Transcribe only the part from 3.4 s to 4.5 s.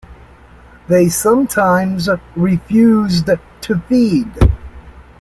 to feed.